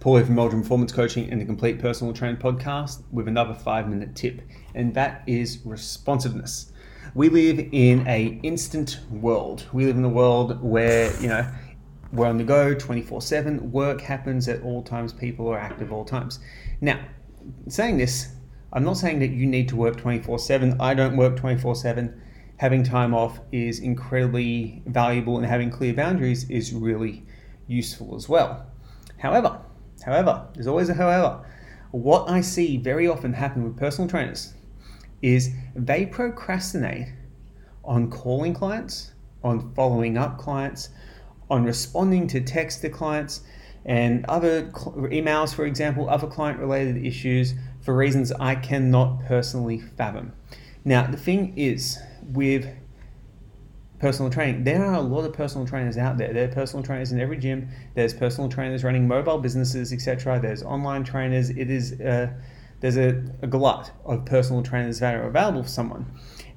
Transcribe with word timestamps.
Paul 0.00 0.16
here 0.16 0.24
from 0.24 0.36
Meldrum 0.36 0.62
Performance 0.62 0.92
Coaching 0.92 1.30
and 1.30 1.38
the 1.38 1.44
Complete 1.44 1.78
Personal 1.78 2.14
Trainer 2.14 2.38
podcast 2.38 3.02
with 3.12 3.28
another 3.28 3.52
five 3.52 3.86
minute 3.86 4.14
tip, 4.14 4.40
and 4.74 4.94
that 4.94 5.22
is 5.26 5.60
responsiveness. 5.62 6.72
We 7.14 7.28
live 7.28 7.68
in 7.70 8.08
a 8.08 8.40
instant 8.42 9.00
world. 9.10 9.66
We 9.74 9.84
live 9.84 9.98
in 9.98 10.04
a 10.06 10.08
world 10.08 10.62
where, 10.62 11.14
you 11.20 11.28
know, 11.28 11.46
we're 12.14 12.28
on 12.28 12.38
the 12.38 12.44
go 12.44 12.72
24 12.72 13.20
7. 13.20 13.70
Work 13.72 14.00
happens 14.00 14.48
at 14.48 14.62
all 14.62 14.82
times. 14.82 15.12
People 15.12 15.46
are 15.48 15.58
active 15.58 15.92
all 15.92 16.06
times. 16.06 16.40
Now, 16.80 16.98
saying 17.68 17.98
this, 17.98 18.32
I'm 18.72 18.84
not 18.84 18.96
saying 18.96 19.18
that 19.18 19.32
you 19.32 19.44
need 19.44 19.68
to 19.68 19.76
work 19.76 19.98
24 19.98 20.38
7. 20.38 20.80
I 20.80 20.94
don't 20.94 21.18
work 21.18 21.36
24 21.36 21.74
7. 21.74 22.22
Having 22.56 22.84
time 22.84 23.12
off 23.12 23.38
is 23.52 23.80
incredibly 23.80 24.82
valuable, 24.86 25.36
and 25.36 25.44
having 25.44 25.70
clear 25.70 25.92
boundaries 25.92 26.48
is 26.48 26.72
really 26.72 27.26
useful 27.66 28.16
as 28.16 28.30
well. 28.30 28.64
However, 29.18 29.60
however, 30.02 30.46
there's 30.54 30.66
always 30.66 30.88
a 30.88 30.94
however. 30.94 31.44
What 31.90 32.30
I 32.30 32.40
see 32.40 32.76
very 32.76 33.08
often 33.08 33.32
happen 33.32 33.64
with 33.64 33.76
personal 33.76 34.08
trainers 34.08 34.54
is 35.22 35.50
they 35.74 36.06
procrastinate 36.06 37.08
on 37.84 38.10
calling 38.10 38.54
clients, 38.54 39.12
on 39.42 39.72
following 39.74 40.16
up 40.16 40.38
clients, 40.38 40.90
on 41.50 41.64
responding 41.64 42.26
to 42.28 42.40
text 42.40 42.80
to 42.82 42.90
clients 42.90 43.42
and 43.84 44.24
other 44.26 44.64
emails, 44.64 45.54
for 45.54 45.64
example, 45.64 46.08
other 46.08 46.26
client 46.26 46.58
related 46.58 47.04
issues 47.04 47.54
for 47.80 47.96
reasons 47.96 48.30
I 48.32 48.54
cannot 48.54 49.24
personally 49.24 49.80
fathom. 49.80 50.32
Now, 50.84 51.06
the 51.06 51.16
thing 51.16 51.56
is, 51.56 51.98
with 52.22 52.66
personal 54.00 54.30
training. 54.30 54.64
There 54.64 54.84
are 54.84 54.94
a 54.94 55.00
lot 55.00 55.24
of 55.24 55.32
personal 55.34 55.66
trainers 55.66 55.98
out 55.98 56.16
there. 56.16 56.32
There 56.32 56.48
are 56.48 56.52
personal 56.52 56.82
trainers 56.82 57.12
in 57.12 57.20
every 57.20 57.36
gym. 57.36 57.68
There's 57.94 58.14
personal 58.14 58.48
trainers 58.48 58.82
running 58.82 59.06
mobile 59.06 59.38
businesses, 59.38 59.92
etc. 59.92 60.40
There's 60.40 60.62
online 60.62 61.04
trainers. 61.04 61.50
It 61.50 61.70
is 61.70 62.00
uh, 62.00 62.32
there's 62.80 62.96
a, 62.96 63.22
a 63.42 63.46
glut 63.46 63.92
of 64.06 64.24
personal 64.24 64.62
trainers 64.62 65.00
that 65.00 65.14
are 65.14 65.24
available 65.24 65.62
for 65.62 65.68
someone. 65.68 66.06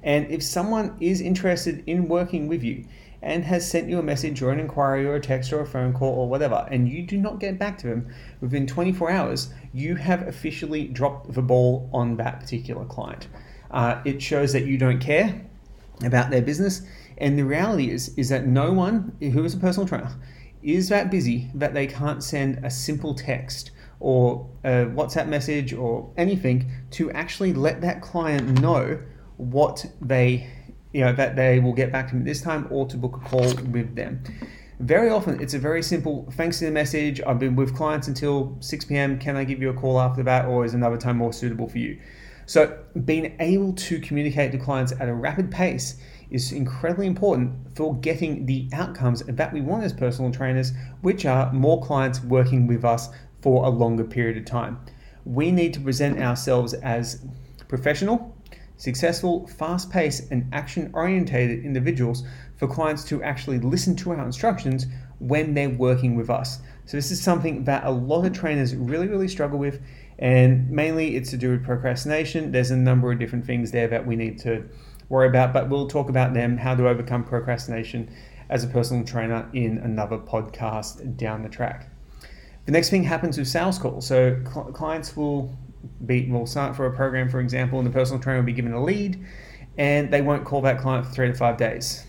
And 0.02 0.30
if 0.30 0.42
someone 0.42 0.96
is 1.00 1.20
interested 1.20 1.84
in 1.86 2.08
working 2.08 2.48
with 2.48 2.62
you 2.62 2.86
and 3.22 3.44
has 3.44 3.70
sent 3.70 3.88
you 3.88 3.98
a 3.98 4.02
message 4.02 4.40
or 4.42 4.50
an 4.50 4.58
inquiry 4.60 5.06
or 5.06 5.14
a 5.16 5.20
text 5.20 5.52
or 5.52 5.60
a 5.60 5.66
phone 5.66 5.92
call 5.92 6.14
or 6.14 6.28
whatever, 6.28 6.66
and 6.70 6.88
you 6.88 7.02
do 7.02 7.18
not 7.18 7.40
get 7.40 7.58
back 7.58 7.78
to 7.78 7.88
them 7.88 8.14
within 8.40 8.66
24 8.66 9.10
hours, 9.10 9.52
you 9.72 9.96
have 9.96 10.26
officially 10.26 10.88
dropped 10.88 11.32
the 11.32 11.42
ball 11.42 11.88
on 11.92 12.16
that 12.16 12.40
particular 12.40 12.84
client. 12.86 13.28
Uh, 13.70 14.00
it 14.04 14.20
shows 14.22 14.52
that 14.52 14.66
you 14.66 14.78
don't 14.78 15.00
care 15.00 15.42
about 16.02 16.30
their 16.30 16.42
business 16.42 16.82
and 17.18 17.38
the 17.38 17.44
reality 17.44 17.90
is, 17.90 18.16
is 18.16 18.28
that 18.28 18.46
no 18.46 18.72
one 18.72 19.16
who 19.20 19.44
is 19.44 19.54
a 19.54 19.58
personal 19.58 19.86
trainer 19.86 20.10
is 20.64 20.88
that 20.88 21.10
busy 21.10 21.50
that 21.54 21.74
they 21.74 21.86
can't 21.86 22.24
send 22.24 22.64
a 22.64 22.70
simple 22.70 23.14
text 23.14 23.70
or 24.00 24.48
a 24.64 24.86
WhatsApp 24.86 25.28
message 25.28 25.72
or 25.72 26.10
anything 26.16 26.70
to 26.90 27.10
actually 27.12 27.52
let 27.52 27.80
that 27.82 28.00
client 28.00 28.60
know 28.60 28.98
what 29.36 29.84
they, 30.00 30.48
you 30.92 31.02
know, 31.02 31.12
that 31.12 31.36
they 31.36 31.60
will 31.60 31.72
get 31.72 31.92
back 31.92 32.08
to 32.08 32.16
me 32.16 32.24
this 32.24 32.40
time 32.40 32.66
or 32.70 32.86
to 32.86 32.96
book 32.96 33.16
a 33.16 33.28
call 33.28 33.54
with 33.70 33.94
them. 33.94 34.22
Very 34.80 35.10
often, 35.10 35.40
it's 35.40 35.54
a 35.54 35.58
very 35.58 35.82
simple 35.82 36.28
thanks 36.32 36.58
to 36.58 36.64
the 36.64 36.70
message. 36.70 37.20
I've 37.26 37.38
been 37.38 37.56
with 37.56 37.76
clients 37.76 38.08
until 38.08 38.56
6 38.60 38.86
p.m. 38.86 39.18
Can 39.18 39.36
I 39.36 39.44
give 39.44 39.60
you 39.62 39.70
a 39.70 39.74
call 39.74 40.00
after 40.00 40.22
that, 40.24 40.46
or 40.46 40.64
is 40.64 40.74
another 40.74 40.96
time 40.96 41.16
more 41.16 41.32
suitable 41.32 41.68
for 41.68 41.78
you? 41.78 42.00
So, 42.46 42.76
being 43.04 43.36
able 43.38 43.72
to 43.72 44.00
communicate 44.00 44.52
to 44.52 44.58
clients 44.58 44.92
at 44.92 45.08
a 45.08 45.14
rapid 45.14 45.50
pace 45.50 46.00
is 46.30 46.52
incredibly 46.52 47.06
important 47.06 47.52
for 47.76 47.94
getting 48.00 48.46
the 48.46 48.68
outcomes 48.72 49.22
that 49.22 49.52
we 49.52 49.60
want 49.60 49.84
as 49.84 49.92
personal 49.92 50.30
trainers, 50.30 50.72
which 51.02 51.26
are 51.26 51.52
more 51.52 51.82
clients 51.82 52.22
working 52.22 52.66
with 52.66 52.84
us 52.84 53.08
for 53.40 53.64
a 53.64 53.68
longer 53.68 54.04
period 54.04 54.36
of 54.36 54.44
time. 54.44 54.78
We 55.24 55.50
need 55.50 55.74
to 55.74 55.80
present 55.80 56.18
ourselves 56.18 56.74
as 56.74 57.24
professional, 57.68 58.36
successful, 58.76 59.46
fast 59.46 59.90
paced, 59.90 60.30
and 60.30 60.46
action 60.52 60.90
orientated 60.94 61.64
individuals 61.64 62.24
for 62.56 62.66
clients 62.66 63.04
to 63.04 63.22
actually 63.22 63.58
listen 63.58 63.96
to 63.96 64.12
our 64.12 64.24
instructions 64.24 64.86
when 65.18 65.54
they're 65.54 65.70
working 65.70 66.16
with 66.16 66.30
us. 66.30 66.60
So, 66.86 66.96
this 66.96 67.10
is 67.10 67.20
something 67.20 67.64
that 67.64 67.84
a 67.84 67.90
lot 67.90 68.26
of 68.26 68.32
trainers 68.32 68.74
really, 68.74 69.08
really 69.08 69.28
struggle 69.28 69.58
with, 69.58 69.80
and 70.18 70.70
mainly 70.70 71.16
it's 71.16 71.30
to 71.30 71.36
do 71.36 71.50
with 71.50 71.64
procrastination. 71.64 72.52
There's 72.52 72.70
a 72.70 72.76
number 72.76 73.10
of 73.10 73.18
different 73.18 73.46
things 73.46 73.70
there 73.70 73.88
that 73.88 74.06
we 74.06 74.16
need 74.16 74.38
to 74.40 74.64
worry 75.14 75.28
about, 75.28 75.52
but 75.52 75.70
we'll 75.70 75.88
talk 75.88 76.08
about 76.08 76.34
them, 76.34 76.58
how 76.58 76.74
to 76.74 76.88
overcome 76.88 77.24
procrastination 77.24 78.14
as 78.50 78.64
a 78.64 78.66
personal 78.66 79.04
trainer 79.04 79.48
in 79.54 79.78
another 79.78 80.18
podcast 80.18 81.16
down 81.16 81.42
the 81.42 81.48
track. 81.48 81.88
The 82.66 82.72
next 82.72 82.90
thing 82.90 83.02
happens 83.02 83.38
with 83.38 83.48
sales 83.48 83.78
calls. 83.78 84.06
So 84.06 84.40
cl- 84.44 84.72
clients 84.72 85.16
will 85.16 85.56
be 86.06 86.30
will 86.30 86.46
sign 86.46 86.70
up 86.70 86.76
for 86.76 86.86
a 86.86 86.94
program, 86.94 87.28
for 87.28 87.40
example, 87.40 87.78
and 87.78 87.86
the 87.86 87.92
personal 87.92 88.20
trainer 88.20 88.40
will 88.40 88.46
be 88.46 88.52
given 88.52 88.72
a 88.72 88.82
lead, 88.82 89.24
and 89.78 90.10
they 90.12 90.22
won't 90.22 90.44
call 90.44 90.60
that 90.62 90.78
client 90.78 91.06
for 91.06 91.12
three 91.12 91.28
to 91.28 91.34
five 91.34 91.56
days. 91.56 92.04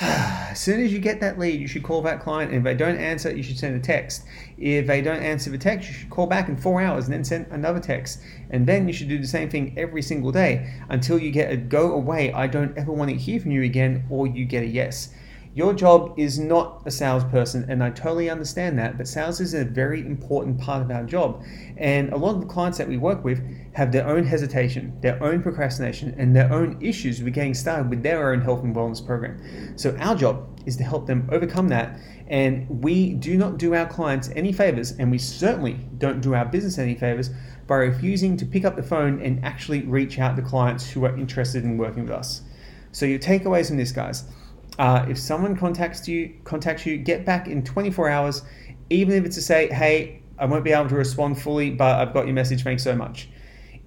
as 0.56 0.62
soon 0.62 0.82
as 0.82 0.90
you 0.90 0.98
get 1.00 1.20
that 1.20 1.38
lead, 1.38 1.60
you 1.60 1.68
should 1.68 1.82
call 1.82 2.00
that 2.00 2.22
client. 2.22 2.50
And 2.50 2.56
if 2.60 2.64
they 2.64 2.74
don't 2.74 2.96
answer, 2.96 3.30
you 3.30 3.42
should 3.42 3.58
send 3.58 3.76
a 3.76 3.78
text. 3.78 4.24
If 4.56 4.86
they 4.86 5.02
don't 5.02 5.22
answer 5.22 5.50
the 5.50 5.58
text, 5.58 5.86
you 5.86 5.94
should 5.94 6.08
call 6.08 6.26
back 6.26 6.48
in 6.48 6.56
four 6.56 6.80
hours 6.80 7.04
and 7.04 7.12
then 7.12 7.24
send 7.24 7.46
another 7.50 7.78
text. 7.78 8.22
And 8.48 8.66
then 8.66 8.88
you 8.88 8.94
should 8.94 9.10
do 9.10 9.18
the 9.18 9.26
same 9.26 9.50
thing 9.50 9.74
every 9.76 10.00
single 10.00 10.32
day 10.32 10.72
until 10.88 11.18
you 11.18 11.30
get 11.30 11.52
a 11.52 11.58
go 11.58 11.92
away. 11.92 12.32
I 12.32 12.46
don't 12.46 12.74
ever 12.78 12.90
want 12.90 13.10
to 13.10 13.16
hear 13.18 13.38
from 13.38 13.50
you 13.50 13.64
again, 13.64 14.06
or 14.08 14.26
you 14.26 14.46
get 14.46 14.62
a 14.62 14.66
yes. 14.66 15.10
Your 15.56 15.72
job 15.72 16.12
is 16.18 16.38
not 16.38 16.82
a 16.84 16.90
salesperson, 16.90 17.64
and 17.70 17.82
I 17.82 17.88
totally 17.88 18.28
understand 18.28 18.78
that, 18.78 18.98
but 18.98 19.08
sales 19.08 19.40
is 19.40 19.54
a 19.54 19.64
very 19.64 20.00
important 20.00 20.60
part 20.60 20.82
of 20.82 20.90
our 20.90 21.02
job. 21.02 21.42
And 21.78 22.12
a 22.12 22.16
lot 22.18 22.34
of 22.34 22.42
the 22.42 22.46
clients 22.46 22.76
that 22.76 22.86
we 22.86 22.98
work 22.98 23.24
with 23.24 23.42
have 23.72 23.90
their 23.90 24.06
own 24.06 24.24
hesitation, 24.24 24.92
their 25.00 25.20
own 25.22 25.42
procrastination, 25.42 26.14
and 26.18 26.36
their 26.36 26.52
own 26.52 26.76
issues 26.82 27.22
with 27.22 27.32
getting 27.32 27.54
started 27.54 27.88
with 27.88 28.02
their 28.02 28.34
own 28.34 28.42
health 28.42 28.64
and 28.64 28.76
wellness 28.76 29.04
program. 29.04 29.40
So, 29.78 29.96
our 29.98 30.14
job 30.14 30.46
is 30.66 30.76
to 30.76 30.84
help 30.84 31.06
them 31.06 31.26
overcome 31.32 31.68
that. 31.68 31.98
And 32.28 32.68
we 32.68 33.14
do 33.14 33.38
not 33.38 33.56
do 33.56 33.74
our 33.74 33.86
clients 33.86 34.28
any 34.36 34.52
favors, 34.52 34.90
and 34.98 35.10
we 35.10 35.16
certainly 35.16 35.80
don't 35.96 36.20
do 36.20 36.34
our 36.34 36.44
business 36.44 36.76
any 36.76 36.96
favors 36.96 37.30
by 37.66 37.76
refusing 37.76 38.36
to 38.36 38.44
pick 38.44 38.66
up 38.66 38.76
the 38.76 38.82
phone 38.82 39.22
and 39.22 39.42
actually 39.42 39.84
reach 39.84 40.18
out 40.18 40.36
to 40.36 40.42
clients 40.42 40.90
who 40.90 41.06
are 41.06 41.16
interested 41.16 41.64
in 41.64 41.78
working 41.78 42.02
with 42.02 42.12
us. 42.12 42.42
So, 42.92 43.06
your 43.06 43.18
takeaways 43.18 43.68
from 43.68 43.78
this, 43.78 43.92
guys 43.92 44.24
uh, 44.78 45.06
if 45.08 45.18
someone 45.18 45.56
contacts 45.56 46.06
you, 46.06 46.34
contacts 46.44 46.84
you, 46.86 46.98
get 46.98 47.24
back 47.24 47.48
in 47.48 47.64
24 47.64 48.08
hours, 48.08 48.42
even 48.90 49.14
if 49.14 49.24
it's 49.24 49.36
to 49.36 49.42
say, 49.42 49.68
"Hey, 49.68 50.22
I 50.38 50.46
won't 50.46 50.64
be 50.64 50.72
able 50.72 50.88
to 50.88 50.94
respond 50.94 51.40
fully, 51.40 51.70
but 51.70 51.96
I've 51.96 52.12
got 52.12 52.26
your 52.26 52.34
message. 52.34 52.62
Thanks 52.62 52.82
so 52.82 52.94
much." 52.94 53.28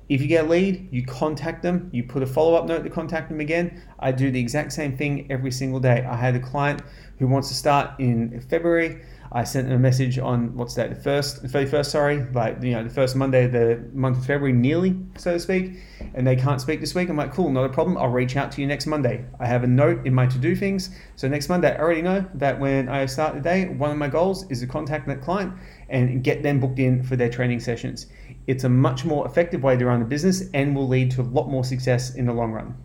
If 0.10 0.22
you 0.22 0.28
get 0.28 0.46
a 0.46 0.48
lead, 0.48 0.90
you 0.92 1.06
contact 1.06 1.62
them. 1.62 1.90
You 1.94 2.04
put 2.04 2.24
a 2.24 2.26
follow-up 2.26 2.66
note 2.66 2.84
to 2.84 2.90
contact 2.90 3.30
them 3.30 3.40
again. 3.40 3.84
I 4.00 4.12
do 4.12 4.32
the 4.32 4.40
exact 4.40 4.72
same 4.74 4.98
thing 4.98 5.32
every 5.32 5.52
single 5.52 5.80
day. 5.80 6.04
I 6.04 6.16
had 6.16 6.36
a 6.36 6.40
client 6.40 6.82
who 7.20 7.28
wants 7.28 7.50
to 7.50 7.54
start 7.54 7.92
in 8.00 8.42
February. 8.50 9.04
I 9.32 9.44
sent 9.44 9.68
them 9.68 9.76
a 9.76 9.80
message 9.80 10.18
on 10.18 10.56
what's 10.56 10.74
that, 10.76 10.90
the 10.90 10.96
first, 10.96 11.44
the 11.44 11.48
31st, 11.48 11.86
sorry, 11.86 12.26
like, 12.34 12.64
you 12.64 12.72
know, 12.72 12.84
the 12.84 12.90
first 12.90 13.16
Monday 13.16 13.46
of 13.46 13.52
the 13.52 13.88
month 13.94 14.18
of 14.18 14.26
February, 14.26 14.54
nearly, 14.54 14.96
so 15.18 15.34
to 15.34 15.40
speak, 15.40 15.74
and 16.16 16.26
they 16.26 16.36
can't 16.36 16.60
speak 16.60 16.80
this 16.80 16.96
week. 16.96 17.10
I'm 17.10 17.18
like, 17.18 17.32
cool, 17.32 17.50
not 17.50 17.66
a 17.66 17.70
problem. 17.70 17.98
I'll 17.98 18.08
reach 18.08 18.36
out 18.36 18.52
to 18.54 18.62
you 18.62 18.68
next 18.68 18.88
Monday. 18.88 19.24
I 19.40 19.46
have 19.46 19.64
a 19.64 19.68
note 19.68 20.06
in 20.08 20.16
my 20.16 20.26
to 20.26 20.38
do 20.40 20.56
things. 20.56 20.90
So 21.16 21.28
next 21.28 21.48
Monday, 21.48 21.76
I 21.76 21.80
already 21.80 22.02
know 22.02 22.26
that 22.34 22.60
when 22.60 22.90
I 22.90 23.06
start 23.06 23.36
the 23.36 23.42
day, 23.42 23.68
one 23.68 23.92
of 23.92 23.98
my 23.98 24.08
goals 24.08 24.50
is 24.50 24.62
to 24.62 24.68
contact 24.68 25.08
that 25.08 25.22
client 25.22 25.54
and 25.90 26.24
get 26.24 26.42
them 26.42 26.60
booked 26.60 26.80
in 26.80 27.04
for 27.04 27.16
their 27.16 27.30
training 27.30 27.60
sessions. 27.60 28.08
It's 28.48 28.64
a 28.64 28.70
much 28.70 29.06
more 29.06 29.28
effective 29.28 29.62
way 29.62 29.78
to 29.78 29.86
run 29.86 30.02
a 30.02 30.06
business 30.06 30.50
and 30.56 30.76
will 30.76 30.88
lead 30.88 31.12
to 31.12 31.22
a 31.22 31.24
lot 31.24 31.50
more 31.50 31.64
success 31.64 32.16
in 32.16 32.26
the 32.26 32.34
long 32.34 32.52
run. 32.52 32.76